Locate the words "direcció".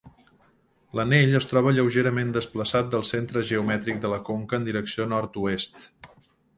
4.73-5.11